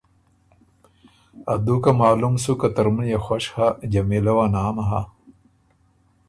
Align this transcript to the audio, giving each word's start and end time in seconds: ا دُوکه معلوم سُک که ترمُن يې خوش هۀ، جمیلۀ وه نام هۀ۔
ا 1.53 1.55
دُوکه 1.65 1.91
معلوم 2.01 2.33
سُک 2.43 2.57
که 2.61 2.69
ترمُن 2.75 3.05
يې 3.11 3.19
خوش 3.25 3.43
هۀ، 3.55 3.67
جمیلۀ 3.91 4.33
وه 4.37 4.45
نام 4.55 4.75
هۀ۔ 4.89 5.01